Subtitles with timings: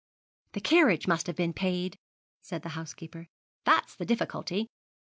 [0.53, 1.99] 'The carriage must have been paid,'
[2.41, 3.27] said the housekeeper,
[3.65, 4.67] 'that's the difficulty.